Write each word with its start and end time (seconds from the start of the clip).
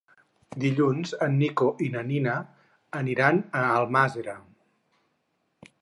Dilluns 0.61 1.11
en 1.25 1.35
Nico 1.41 1.67
i 1.87 1.91
na 1.97 2.03
Nina 2.13 2.35
aniran 3.03 3.45
a 3.61 3.63
Almàssera. 3.77 4.39